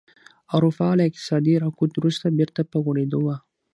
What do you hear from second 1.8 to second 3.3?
وروسته بېرته په غوړېدو